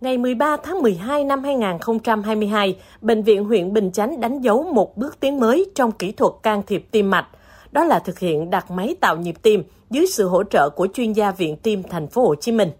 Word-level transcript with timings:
Ngày 0.00 0.18
13 0.18 0.56
tháng 0.56 0.82
12 0.82 1.24
năm 1.24 1.44
2022, 1.44 2.76
Bệnh 3.00 3.22
viện 3.22 3.44
huyện 3.44 3.72
Bình 3.72 3.92
Chánh 3.92 4.20
đánh 4.20 4.40
dấu 4.40 4.62
một 4.62 4.96
bước 4.96 5.20
tiến 5.20 5.40
mới 5.40 5.70
trong 5.74 5.92
kỹ 5.92 6.12
thuật 6.12 6.32
can 6.42 6.62
thiệp 6.66 6.86
tim 6.90 7.10
mạch. 7.10 7.26
Đó 7.72 7.84
là 7.84 7.98
thực 7.98 8.18
hiện 8.18 8.50
đặt 8.50 8.70
máy 8.70 8.96
tạo 9.00 9.16
nhịp 9.16 9.34
tim 9.42 9.62
dưới 9.90 10.06
sự 10.06 10.28
hỗ 10.28 10.44
trợ 10.44 10.68
của 10.76 10.88
chuyên 10.94 11.12
gia 11.12 11.30
Viện 11.30 11.56
Tim 11.56 11.82
Thành 11.82 12.06
phố 12.06 12.26
Hồ 12.26 12.34
Chí 12.34 12.52
Minh. 12.52 12.70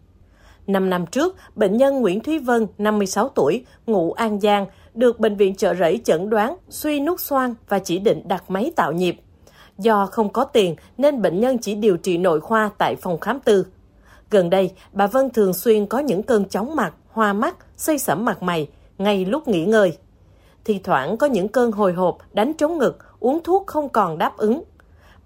Năm 0.66 0.90
năm 0.90 1.06
trước, 1.06 1.36
bệnh 1.54 1.76
nhân 1.76 2.00
Nguyễn 2.00 2.20
Thúy 2.20 2.38
Vân, 2.38 2.66
56 2.78 3.28
tuổi, 3.28 3.64
ngụ 3.86 4.12
An 4.12 4.40
Giang, 4.40 4.66
được 4.94 5.20
bệnh 5.20 5.36
viện 5.36 5.54
chợ 5.54 5.74
rẫy 5.74 6.00
chẩn 6.04 6.30
đoán 6.30 6.56
suy 6.68 7.00
nút 7.00 7.20
xoang 7.20 7.54
và 7.68 7.78
chỉ 7.78 7.98
định 7.98 8.28
đặt 8.28 8.50
máy 8.50 8.72
tạo 8.76 8.92
nhịp. 8.92 9.16
Do 9.78 10.06
không 10.06 10.28
có 10.28 10.44
tiền 10.44 10.76
nên 10.98 11.22
bệnh 11.22 11.40
nhân 11.40 11.58
chỉ 11.58 11.74
điều 11.74 11.96
trị 11.96 12.18
nội 12.18 12.40
khoa 12.40 12.70
tại 12.78 12.96
phòng 12.96 13.20
khám 13.20 13.40
tư. 13.40 13.66
Gần 14.30 14.50
đây, 14.50 14.70
bà 14.92 15.06
Vân 15.06 15.30
thường 15.30 15.54
xuyên 15.54 15.86
có 15.86 15.98
những 15.98 16.22
cơn 16.22 16.48
chóng 16.48 16.76
mặt, 16.76 16.94
hoa 17.12 17.32
mắt, 17.32 17.56
xây 17.76 17.98
sẩm 17.98 18.24
mặt 18.24 18.42
mày, 18.42 18.68
ngay 18.98 19.24
lúc 19.24 19.48
nghỉ 19.48 19.64
ngơi. 19.64 19.98
Thì 20.64 20.80
thoảng 20.84 21.16
có 21.16 21.26
những 21.26 21.48
cơn 21.48 21.72
hồi 21.72 21.92
hộp, 21.92 22.18
đánh 22.32 22.52
trống 22.54 22.78
ngực, 22.78 22.98
uống 23.20 23.42
thuốc 23.44 23.66
không 23.66 23.88
còn 23.88 24.18
đáp 24.18 24.36
ứng. 24.36 24.62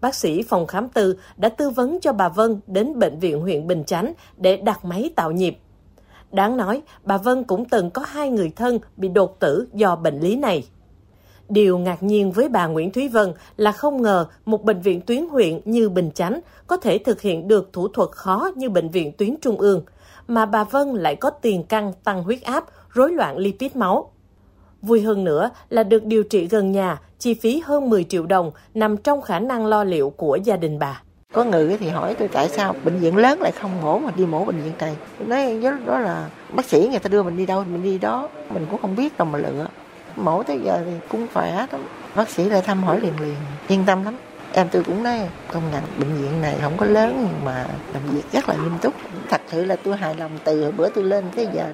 Bác 0.01 0.15
sĩ 0.15 0.43
phòng 0.43 0.67
khám 0.67 0.89
tư 0.89 1.17
đã 1.37 1.49
tư 1.49 1.71
vấn 1.71 2.01
cho 2.01 2.13
bà 2.13 2.29
Vân 2.29 2.61
đến 2.67 2.99
bệnh 2.99 3.19
viện 3.19 3.41
huyện 3.41 3.67
Bình 3.67 3.85
Chánh 3.85 4.13
để 4.37 4.57
đặt 4.57 4.85
máy 4.85 5.11
tạo 5.17 5.31
nhịp. 5.31 5.59
Đáng 6.33 6.57
nói, 6.57 6.83
bà 7.03 7.19
Vân 7.19 7.45
cũng 7.45 7.65
từng 7.65 7.91
có 7.91 8.03
hai 8.09 8.31
người 8.31 8.53
thân 8.57 8.79
bị 8.97 9.09
đột 9.09 9.41
tử 9.41 9.69
do 9.73 9.97
bệnh 9.97 10.21
lý 10.21 10.37
này. 10.37 10.69
Điều 11.49 11.79
ngạc 11.79 12.03
nhiên 12.03 12.33
với 12.33 12.49
bà 12.49 12.67
Nguyễn 12.67 12.93
Thúy 12.93 13.09
Vân 13.09 13.33
là 13.57 13.73
không 13.73 14.03
ngờ 14.03 14.27
một 14.45 14.65
bệnh 14.65 14.81
viện 14.81 15.01
tuyến 15.01 15.29
huyện 15.29 15.61
như 15.65 15.89
Bình 15.89 16.11
Chánh 16.15 16.41
có 16.67 16.77
thể 16.77 16.99
thực 16.99 17.21
hiện 17.21 17.49
được 17.49 17.73
thủ 17.73 17.89
thuật 17.89 18.11
khó 18.11 18.51
như 18.57 18.71
bệnh 18.71 18.89
viện 18.89 19.13
tuyến 19.13 19.37
trung 19.41 19.59
ương, 19.59 19.85
mà 20.29 20.47
bà 20.47 20.65
Vân 20.65 20.89
lại 20.89 21.17
có 21.17 21.31
tiền 21.31 21.65
căn 21.65 21.93
tăng 22.05 22.23
huyết 22.23 22.43
áp, 22.43 22.65
rối 22.91 23.13
loạn 23.13 23.39
lipid 23.39 23.77
máu. 23.77 24.11
Vui 24.83 25.03
hơn 25.03 25.25
nữa 25.25 25.51
là 25.69 25.83
được 25.83 26.05
điều 26.05 26.23
trị 26.23 26.49
gần 26.49 26.73
nhà, 26.73 27.01
chi 27.19 27.35
phí 27.35 27.63
hơn 27.65 27.91
10 27.91 28.05
triệu 28.05 28.27
đồng 28.27 28.51
nằm 28.75 28.97
trong 28.97 29.23
khả 29.23 29.39
năng 29.39 29.67
lo 29.67 29.85
liệu 29.85 30.11
của 30.11 30.39
gia 30.45 30.57
đình 30.57 30.79
bà. 30.79 31.03
Có 31.33 31.45
người 31.45 31.77
thì 31.81 31.89
hỏi 31.89 32.15
tôi 32.15 32.29
tại 32.29 32.49
sao 32.49 32.75
bệnh 32.85 32.99
viện 32.99 33.17
lớn 33.17 33.41
lại 33.41 33.53
không 33.53 33.83
mổ 33.83 33.99
mà 33.99 34.11
đi 34.17 34.27
mổ 34.27 34.45
bệnh 34.45 34.63
viện 34.63 34.73
này. 34.79 34.97
Tôi 35.19 35.29
nói 35.29 35.61
đó 35.87 35.99
là 35.99 36.29
bác 36.55 36.65
sĩ 36.65 36.89
người 36.91 36.99
ta 36.99 37.09
đưa 37.09 37.23
mình 37.23 37.37
đi 37.37 37.47
đâu 37.47 37.65
mình 37.65 37.83
đi 37.83 37.99
đó, 37.99 38.29
mình 38.51 38.67
cũng 38.71 38.81
không 38.81 38.97
biết 38.97 39.19
đâu 39.19 39.29
mà 39.29 39.39
lựa. 39.39 39.67
Mổ 40.17 40.43
tới 40.43 40.61
giờ 40.65 40.81
thì 40.85 40.93
cũng 41.09 41.27
khỏe 41.35 41.67
lắm. 41.73 41.81
Bác 42.15 42.29
sĩ 42.29 42.45
lại 42.45 42.63
thăm 42.63 42.83
hỏi 42.83 43.01
liền 43.01 43.21
liền, 43.21 43.35
yên 43.69 43.85
tâm 43.87 44.05
lắm. 44.05 44.17
Em 44.57 44.69
tôi 44.73 44.85
cũng 44.85 45.03
nói 45.03 45.29
công 45.53 45.63
nhận 45.73 45.83
bệnh 45.99 46.15
viện 46.15 46.41
này 46.41 46.57
không 46.63 46.77
có 46.77 46.87
lớn 46.87 47.17
nhưng 47.21 47.45
mà 47.45 47.67
làm 47.95 48.03
việc 48.11 48.23
rất 48.33 48.49
là 48.49 48.55
nghiêm 48.55 48.73
túc. 48.83 48.95
Thật 49.31 49.41
sự 49.49 49.65
là 49.65 49.77
tôi 49.77 49.97
hài 49.97 50.15
lòng 50.15 50.39
từ 50.45 50.73
bữa 50.77 50.89
tôi 50.89 51.05
lên 51.05 51.25
tới 51.37 51.49
giờ. 51.55 51.73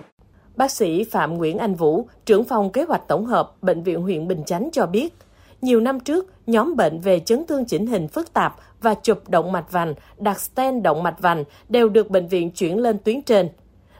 Bác 0.56 0.70
sĩ 0.70 1.04
Phạm 1.04 1.38
Nguyễn 1.38 1.58
Anh 1.58 1.74
Vũ, 1.74 2.08
trưởng 2.24 2.44
phòng 2.44 2.72
kế 2.72 2.82
hoạch 2.82 3.08
tổng 3.08 3.26
hợp 3.26 3.52
Bệnh 3.62 3.82
viện 3.82 4.02
huyện 4.02 4.28
Bình 4.28 4.44
Chánh 4.46 4.68
cho 4.72 4.86
biết, 4.86 5.14
nhiều 5.62 5.80
năm 5.80 6.00
trước, 6.00 6.26
nhóm 6.46 6.76
bệnh 6.76 7.00
về 7.00 7.20
chấn 7.20 7.46
thương 7.46 7.64
chỉnh 7.64 7.86
hình 7.86 8.08
phức 8.08 8.32
tạp 8.32 8.56
và 8.80 8.94
chụp 8.94 9.28
động 9.28 9.52
mạch 9.52 9.72
vành, 9.72 9.94
đặt 10.18 10.40
stent 10.40 10.82
động 10.82 11.02
mạch 11.02 11.20
vành 11.20 11.44
đều 11.68 11.88
được 11.88 12.10
bệnh 12.10 12.26
viện 12.26 12.50
chuyển 12.50 12.78
lên 12.78 12.98
tuyến 13.04 13.22
trên. 13.22 13.48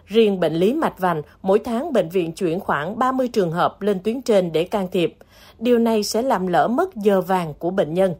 Riêng 0.06 0.40
bệnh 0.40 0.54
lý 0.54 0.74
mạch 0.74 0.98
vành, 0.98 1.22
mỗi 1.42 1.58
tháng 1.58 1.92
bệnh 1.92 2.08
viện 2.08 2.32
chuyển 2.32 2.60
khoảng 2.60 2.98
30 2.98 3.28
trường 3.28 3.52
hợp 3.52 3.82
lên 3.82 4.00
tuyến 4.04 4.22
trên 4.22 4.52
để 4.52 4.64
can 4.64 4.88
thiệp. 4.92 5.16
Điều 5.58 5.78
này 5.78 6.02
sẽ 6.02 6.22
làm 6.22 6.46
lỡ 6.46 6.68
mất 6.68 6.94
giờ 6.94 7.20
vàng 7.20 7.54
của 7.58 7.70
bệnh 7.70 7.94
nhân. 7.94 8.14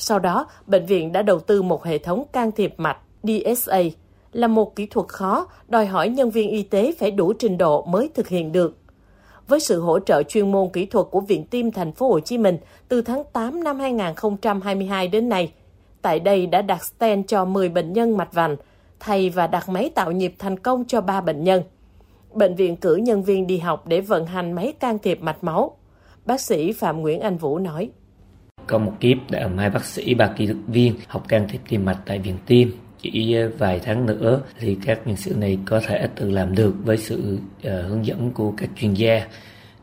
Sau 0.00 0.18
đó, 0.18 0.46
bệnh 0.66 0.86
viện 0.86 1.12
đã 1.12 1.22
đầu 1.22 1.40
tư 1.40 1.62
một 1.62 1.84
hệ 1.84 1.98
thống 1.98 2.24
can 2.32 2.52
thiệp 2.52 2.74
mạch 2.76 2.98
DSA, 3.22 3.82
là 4.32 4.46
một 4.46 4.76
kỹ 4.76 4.86
thuật 4.86 5.08
khó, 5.08 5.46
đòi 5.68 5.86
hỏi 5.86 6.08
nhân 6.08 6.30
viên 6.30 6.50
y 6.50 6.62
tế 6.62 6.92
phải 6.98 7.10
đủ 7.10 7.32
trình 7.32 7.58
độ 7.58 7.82
mới 7.82 8.10
thực 8.14 8.28
hiện 8.28 8.52
được. 8.52 8.78
Với 9.48 9.60
sự 9.60 9.80
hỗ 9.80 9.98
trợ 9.98 10.22
chuyên 10.22 10.52
môn 10.52 10.68
kỹ 10.72 10.86
thuật 10.86 11.06
của 11.10 11.20
Viện 11.20 11.44
Tim 11.44 11.70
Thành 11.70 11.92
phố 11.92 12.08
Hồ 12.08 12.20
Chí 12.20 12.38
Minh 12.38 12.58
từ 12.88 13.02
tháng 13.02 13.22
8 13.32 13.64
năm 13.64 13.78
2022 13.78 15.08
đến 15.08 15.28
nay, 15.28 15.52
tại 16.02 16.20
đây 16.20 16.46
đã 16.46 16.62
đặt 16.62 16.84
stent 16.84 17.28
cho 17.28 17.44
10 17.44 17.68
bệnh 17.68 17.92
nhân 17.92 18.16
mạch 18.16 18.32
vành, 18.32 18.56
thay 19.00 19.30
và 19.30 19.46
đặt 19.46 19.68
máy 19.68 19.90
tạo 19.94 20.12
nhịp 20.12 20.34
thành 20.38 20.58
công 20.58 20.84
cho 20.84 21.00
3 21.00 21.20
bệnh 21.20 21.44
nhân. 21.44 21.62
Bệnh 22.32 22.54
viện 22.54 22.76
cử 22.76 22.96
nhân 22.96 23.22
viên 23.22 23.46
đi 23.46 23.58
học 23.58 23.86
để 23.86 24.00
vận 24.00 24.26
hành 24.26 24.52
máy 24.52 24.72
can 24.80 24.98
thiệp 24.98 25.22
mạch 25.22 25.44
máu. 25.44 25.76
Bác 26.26 26.40
sĩ 26.40 26.72
Phạm 26.72 27.00
Nguyễn 27.00 27.20
Anh 27.20 27.36
Vũ 27.36 27.58
nói. 27.58 27.90
Có 28.68 28.78
một 28.78 28.92
kiếp 29.00 29.16
đã 29.30 29.48
hai 29.56 29.70
bác 29.70 29.84
sĩ, 29.84 30.14
ba 30.14 30.26
kỹ 30.36 30.46
thuật 30.46 30.58
viên 30.66 30.94
học 31.06 31.28
can 31.28 31.48
thiệp 31.48 31.60
tim 31.68 31.84
mạch 31.84 31.98
tại 32.06 32.18
Viện 32.18 32.36
Tim. 32.46 32.72
Chỉ 33.02 33.36
vài 33.58 33.80
tháng 33.84 34.06
nữa 34.06 34.40
thì 34.60 34.76
các 34.84 35.06
nhân 35.06 35.16
sự 35.16 35.34
này 35.34 35.58
có 35.66 35.80
thể 35.86 36.08
tự 36.14 36.30
làm 36.30 36.54
được 36.54 36.74
với 36.84 36.96
sự 36.96 37.38
uh, 37.58 37.64
hướng 37.64 38.06
dẫn 38.06 38.30
của 38.30 38.52
các 38.56 38.70
chuyên 38.76 38.94
gia. 38.94 39.26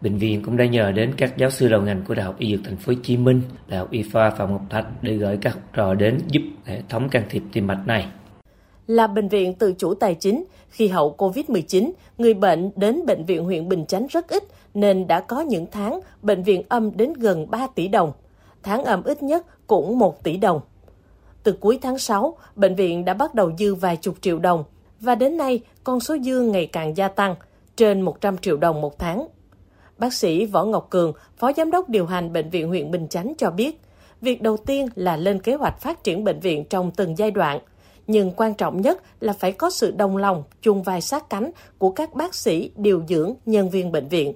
Bệnh 0.02 0.18
viện 0.18 0.42
cũng 0.44 0.58
đã 0.58 0.66
nhờ 0.66 0.92
đến 0.92 1.14
các 1.18 1.38
giáo 1.38 1.50
sư 1.50 1.68
đầu 1.68 1.82
ngành 1.82 2.02
của 2.08 2.14
đại 2.14 2.26
học 2.26 2.36
y 2.40 2.52
dược 2.52 2.66
thành 2.66 2.78
phố 2.78 2.94
hồ 2.94 3.00
chí 3.04 3.18
minh 3.18 3.42
đại 3.68 3.80
học 3.80 3.92
y 3.92 4.04
khoa 4.04 4.30
phạm 4.30 4.52
ngọc 4.52 4.66
thạch 4.70 4.86
để 5.02 5.14
gửi 5.14 5.38
các 5.42 5.54
học 5.54 5.64
trò 5.74 5.94
đến 5.94 6.20
giúp 6.28 6.42
hệ 6.66 6.82
thống 6.90 7.10
can 7.10 7.24
thiệp 7.30 7.44
tim 7.54 7.68
mạch 7.68 7.88
này. 7.88 8.08
Là 8.88 9.08
bệnh 9.08 9.28
viện 9.28 9.54
tự 9.54 9.74
chủ 9.78 9.94
tài 9.94 10.16
chính, 10.16 10.46
khi 10.70 10.88
hậu 10.88 11.16
COVID-19, 11.18 11.92
người 12.18 12.34
bệnh 12.34 12.72
đến 12.76 13.06
bệnh 13.06 13.26
viện 13.26 13.44
huyện 13.44 13.70
Bình 13.70 13.86
Chánh 13.86 14.08
rất 14.10 14.28
ít 14.28 14.44
nên 14.74 15.08
đã 15.08 15.20
có 15.20 15.42
những 15.42 15.66
tháng 15.72 16.00
bệnh 16.22 16.44
viện 16.44 16.62
âm 16.70 16.98
đến 16.98 17.14
gần 17.14 17.52
3 17.52 17.68
tỷ 17.76 17.88
đồng. 17.88 18.12
Tháng 18.66 18.84
âm 18.84 19.04
ít 19.04 19.24
nhất 19.24 19.46
cũng 19.68 20.00
1 20.00 20.24
tỷ 20.24 20.38
đồng. 20.38 20.62
Từ 21.44 21.52
cuối 21.52 21.80
tháng 21.82 21.98
6, 21.98 22.38
bệnh 22.56 22.76
viện 22.76 23.06
đã 23.06 23.14
bắt 23.14 23.36
đầu 23.36 23.52
dư 23.60 23.76
vài 23.76 23.98
chục 23.98 24.16
triệu 24.22 24.40
đồng 24.40 24.64
và 25.00 25.16
đến 25.16 25.38
nay 25.38 25.62
con 25.84 26.00
số 26.00 26.18
dư 26.18 26.40
ngày 26.40 26.66
càng 26.66 26.98
gia 26.98 27.08
tăng, 27.08 27.36
trên 27.76 28.02
100 28.02 28.38
triệu 28.38 28.58
đồng 28.58 28.82
một 28.82 29.00
tháng. 29.00 29.28
Bác 29.98 30.14
sĩ 30.14 30.46
Võ 30.46 30.66
Ngọc 30.66 30.88
Cường, 30.90 31.14
Phó 31.38 31.54
Giám 31.54 31.72
đốc 31.72 31.90
điều 31.90 32.06
hành 32.06 32.34
Bệnh 32.34 32.50
viện 32.50 32.68
huyện 32.68 32.92
Bình 32.92 33.08
Chánh 33.08 33.34
cho 33.38 33.52
biết, 33.52 33.82
việc 34.22 34.42
đầu 34.42 34.58
tiên 34.58 34.88
là 34.96 35.18
lên 35.18 35.42
kế 35.42 35.56
hoạch 35.56 35.82
phát 35.82 36.04
triển 36.04 36.24
bệnh 36.24 36.40
viện 36.40 36.66
trong 36.70 36.92
từng 36.92 37.18
giai 37.18 37.32
đoạn, 37.32 37.60
nhưng 38.08 38.32
quan 38.32 38.54
trọng 38.54 38.82
nhất 38.82 39.02
là 39.20 39.34
phải 39.34 39.52
có 39.52 39.70
sự 39.70 39.92
đồng 39.92 40.18
lòng, 40.18 40.44
chung 40.62 40.84
vai 40.84 41.02
sát 41.02 41.30
cánh 41.30 41.52
của 41.78 41.90
các 41.90 42.14
bác 42.14 42.36
sĩ, 42.36 42.72
điều 42.76 43.04
dưỡng, 43.10 43.34
nhân 43.46 43.70
viên 43.70 43.92
bệnh 43.92 44.08
viện. 44.08 44.34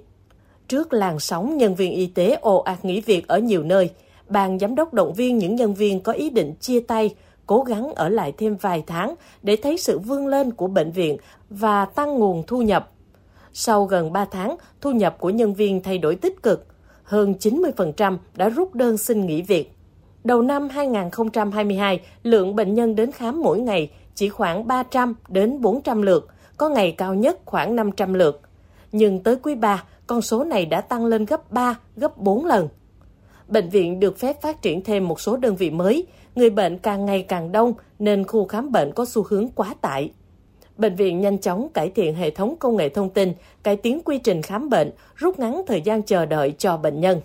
Trước 0.68 0.92
làn 0.92 1.18
sóng 1.18 1.56
nhân 1.56 1.74
viên 1.74 1.92
y 1.92 2.06
tế 2.06 2.38
ồ 2.40 2.58
ạt 2.58 2.84
nghỉ 2.84 3.00
việc 3.00 3.28
ở 3.28 3.38
nhiều 3.38 3.62
nơi, 3.62 3.90
ban 4.30 4.58
giám 4.58 4.74
đốc 4.74 4.94
động 4.94 5.14
viên 5.14 5.38
những 5.38 5.56
nhân 5.56 5.74
viên 5.74 6.00
có 6.00 6.12
ý 6.12 6.30
định 6.30 6.54
chia 6.60 6.80
tay, 6.80 7.14
cố 7.46 7.62
gắng 7.62 7.94
ở 7.94 8.08
lại 8.08 8.32
thêm 8.38 8.56
vài 8.56 8.84
tháng 8.86 9.14
để 9.42 9.56
thấy 9.56 9.78
sự 9.78 9.98
vươn 9.98 10.26
lên 10.26 10.50
của 10.50 10.66
bệnh 10.66 10.90
viện 10.90 11.16
và 11.50 11.84
tăng 11.84 12.14
nguồn 12.18 12.42
thu 12.46 12.62
nhập. 12.62 12.90
Sau 13.52 13.84
gần 13.84 14.12
3 14.12 14.24
tháng, 14.24 14.56
thu 14.80 14.90
nhập 14.90 15.16
của 15.18 15.30
nhân 15.30 15.54
viên 15.54 15.82
thay 15.82 15.98
đổi 15.98 16.16
tích 16.16 16.42
cực. 16.42 16.66
Hơn 17.02 17.34
90% 17.40 18.16
đã 18.36 18.48
rút 18.48 18.74
đơn 18.74 18.98
xin 18.98 19.26
nghỉ 19.26 19.42
việc. 19.42 19.72
Đầu 20.24 20.42
năm 20.42 20.68
2022, 20.68 22.00
lượng 22.22 22.56
bệnh 22.56 22.74
nhân 22.74 22.94
đến 22.94 23.12
khám 23.12 23.42
mỗi 23.42 23.60
ngày 23.60 23.90
chỉ 24.14 24.28
khoảng 24.28 24.66
300 24.66 25.14
đến 25.28 25.60
400 25.60 26.02
lượt, 26.02 26.28
có 26.56 26.68
ngày 26.68 26.92
cao 26.92 27.14
nhất 27.14 27.38
khoảng 27.44 27.76
500 27.76 28.14
lượt. 28.14 28.40
Nhưng 28.92 29.22
tới 29.22 29.36
quý 29.36 29.54
3, 29.54 29.84
con 30.06 30.22
số 30.22 30.44
này 30.44 30.66
đã 30.66 30.80
tăng 30.80 31.06
lên 31.06 31.24
gấp 31.24 31.52
3, 31.52 31.78
gấp 31.96 32.18
4 32.18 32.46
lần 32.46 32.68
bệnh 33.50 33.68
viện 33.68 34.00
được 34.00 34.18
phép 34.18 34.40
phát 34.42 34.62
triển 34.62 34.84
thêm 34.84 35.08
một 35.08 35.20
số 35.20 35.36
đơn 35.36 35.56
vị 35.56 35.70
mới, 35.70 36.06
người 36.34 36.50
bệnh 36.50 36.78
càng 36.78 37.06
ngày 37.06 37.22
càng 37.22 37.52
đông 37.52 37.72
nên 37.98 38.26
khu 38.26 38.46
khám 38.46 38.72
bệnh 38.72 38.92
có 38.92 39.04
xu 39.04 39.24
hướng 39.28 39.48
quá 39.48 39.74
tải. 39.80 40.12
Bệnh 40.76 40.96
viện 40.96 41.20
nhanh 41.20 41.38
chóng 41.38 41.68
cải 41.74 41.90
thiện 41.90 42.14
hệ 42.14 42.30
thống 42.30 42.56
công 42.58 42.76
nghệ 42.76 42.88
thông 42.88 43.10
tin, 43.10 43.32
cải 43.62 43.76
tiến 43.76 44.00
quy 44.04 44.18
trình 44.18 44.42
khám 44.42 44.70
bệnh, 44.70 44.90
rút 45.16 45.38
ngắn 45.38 45.62
thời 45.66 45.80
gian 45.80 46.02
chờ 46.02 46.26
đợi 46.26 46.54
cho 46.58 46.76
bệnh 46.76 47.00
nhân. 47.00 47.20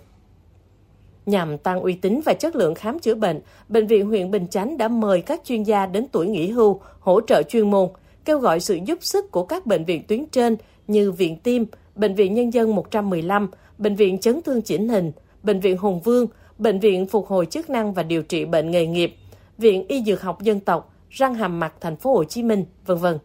Nhằm 1.26 1.58
tăng 1.58 1.80
uy 1.80 1.94
tín 1.94 2.20
và 2.24 2.34
chất 2.34 2.56
lượng 2.56 2.74
khám 2.74 2.98
chữa 2.98 3.14
bệnh, 3.14 3.40
Bệnh 3.68 3.86
viện 3.86 4.06
huyện 4.06 4.30
Bình 4.30 4.46
Chánh 4.46 4.78
đã 4.78 4.88
mời 4.88 5.22
các 5.22 5.40
chuyên 5.44 5.62
gia 5.62 5.86
đến 5.86 6.06
tuổi 6.12 6.26
nghỉ 6.26 6.48
hưu 6.48 6.80
hỗ 7.00 7.20
trợ 7.20 7.42
chuyên 7.42 7.70
môn, 7.70 7.88
kêu 8.24 8.38
gọi 8.38 8.60
sự 8.60 8.78
giúp 8.84 8.98
sức 9.00 9.30
của 9.30 9.44
các 9.44 9.66
bệnh 9.66 9.84
viện 9.84 10.02
tuyến 10.08 10.26
trên 10.26 10.56
như 10.86 11.12
Viện 11.12 11.36
Tim, 11.42 11.66
Bệnh 11.94 12.14
viện 12.14 12.34
Nhân 12.34 12.52
dân 12.52 12.74
115, 12.74 13.50
Bệnh 13.78 13.94
viện 13.94 14.18
Chấn 14.18 14.42
thương 14.42 14.62
chỉnh 14.62 14.88
hình, 14.88 15.12
Bệnh 15.46 15.60
viện 15.60 15.76
Hùng 15.76 16.00
Vương, 16.00 16.26
Bệnh 16.58 16.80
viện 16.80 17.06
Phục 17.06 17.26
hồi 17.26 17.46
chức 17.46 17.70
năng 17.70 17.92
và 17.92 18.02
điều 18.02 18.22
trị 18.22 18.44
bệnh 18.44 18.70
nghề 18.70 18.86
nghiệp, 18.86 19.16
Viện 19.58 19.86
Y 19.88 20.02
Dược 20.02 20.22
học 20.22 20.42
Dân 20.42 20.60
tộc, 20.60 20.94
Răng 21.10 21.34
hàm 21.34 21.60
mặt 21.60 21.74
thành 21.80 21.96
phố 21.96 22.14
Hồ 22.14 22.24
Chí 22.24 22.42
Minh, 22.42 22.64
vân 22.86 22.98
vân. 22.98 23.18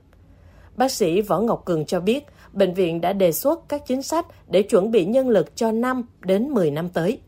Bác 0.75 0.91
sĩ 0.91 1.21
Võ 1.21 1.39
Ngọc 1.39 1.65
Cường 1.65 1.85
cho 1.85 1.99
biết, 1.99 2.25
bệnh 2.53 2.73
viện 2.73 3.01
đã 3.01 3.13
đề 3.13 3.31
xuất 3.31 3.69
các 3.69 3.81
chính 3.87 4.01
sách 4.01 4.25
để 4.47 4.61
chuẩn 4.61 4.91
bị 4.91 5.05
nhân 5.05 5.29
lực 5.29 5.55
cho 5.55 5.71
5 5.71 6.03
đến 6.25 6.49
10 6.49 6.71
năm 6.71 6.89
tới. 6.89 7.19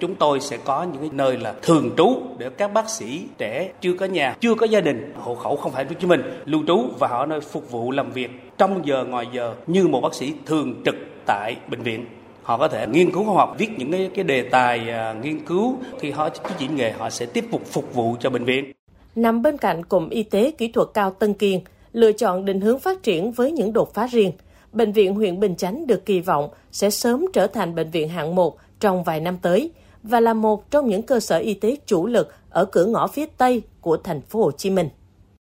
Chúng 0.00 0.14
tôi 0.14 0.40
sẽ 0.40 0.58
có 0.64 0.82
những 0.82 1.16
nơi 1.16 1.36
là 1.38 1.54
thường 1.62 1.90
trú 1.96 2.16
để 2.38 2.50
các 2.50 2.68
bác 2.68 2.90
sĩ 2.90 3.22
trẻ 3.38 3.72
chưa 3.80 3.92
có 3.92 4.06
nhà, 4.06 4.36
chưa 4.40 4.54
có 4.54 4.66
gia 4.66 4.80
đình, 4.80 5.12
hộ 5.16 5.34
khẩu 5.34 5.56
không 5.56 5.72
phải 5.72 5.84
Hồ 5.84 5.92
Chí 6.00 6.06
Minh, 6.06 6.22
lưu 6.44 6.62
trú 6.66 6.78
và 6.98 7.08
họ 7.08 7.26
nơi 7.26 7.40
phục 7.40 7.70
vụ 7.70 7.90
làm 7.90 8.12
việc 8.12 8.30
trong 8.58 8.86
giờ 8.86 9.04
ngoài 9.04 9.26
giờ 9.32 9.54
như 9.66 9.88
một 9.88 10.00
bác 10.00 10.14
sĩ 10.14 10.32
thường 10.46 10.82
trực 10.84 10.94
tại 11.26 11.56
bệnh 11.68 11.82
viện 11.82 12.06
họ 12.42 12.58
có 12.58 12.68
thể 12.68 12.86
nghiên 12.86 13.12
cứu 13.12 13.24
khoa 13.24 13.34
học 13.34 13.54
viết 13.58 13.68
những 13.78 13.92
cái, 13.92 14.10
cái 14.14 14.24
đề 14.24 14.42
tài 14.42 14.90
à, 14.90 15.14
nghiên 15.22 15.44
cứu 15.44 15.76
khi 16.00 16.10
họ 16.10 16.28
chứng 16.28 16.46
chỉ 16.58 16.68
nghề 16.68 16.90
họ 16.90 17.10
sẽ 17.10 17.26
tiếp 17.26 17.44
tục 17.52 17.62
phục 17.66 17.94
vụ 17.94 18.16
cho 18.20 18.30
bệnh 18.30 18.44
viện 18.44 18.72
nằm 19.14 19.42
bên 19.42 19.58
cạnh 19.58 19.84
cụm 19.84 20.08
y 20.08 20.22
tế 20.22 20.50
kỹ 20.50 20.68
thuật 20.68 20.88
cao 20.94 21.10
Tân 21.10 21.34
Kiên 21.34 21.60
lựa 21.92 22.12
chọn 22.12 22.44
định 22.44 22.60
hướng 22.60 22.78
phát 22.78 23.02
triển 23.02 23.32
với 23.32 23.52
những 23.52 23.72
đột 23.72 23.94
phá 23.94 24.06
riêng 24.06 24.32
Bệnh 24.72 24.92
viện 24.92 25.14
huyện 25.14 25.40
Bình 25.40 25.56
Chánh 25.56 25.86
được 25.86 26.06
kỳ 26.06 26.20
vọng 26.20 26.50
sẽ 26.72 26.90
sớm 26.90 27.26
trở 27.32 27.46
thành 27.46 27.74
bệnh 27.74 27.90
viện 27.90 28.08
hạng 28.08 28.34
một 28.34 28.58
trong 28.80 29.04
vài 29.04 29.20
năm 29.20 29.38
tới 29.42 29.70
và 30.02 30.20
là 30.20 30.34
một 30.34 30.70
trong 30.70 30.88
những 30.88 31.02
cơ 31.02 31.20
sở 31.20 31.38
y 31.38 31.54
tế 31.54 31.76
chủ 31.86 32.06
lực 32.06 32.34
ở 32.50 32.64
cửa 32.64 32.84
ngõ 32.84 33.06
phía 33.06 33.26
Tây 33.36 33.62
của 33.80 33.96
thành 33.96 34.20
phố 34.20 34.42
Hồ 34.42 34.50
Chí 34.50 34.70
Minh. 34.70 34.88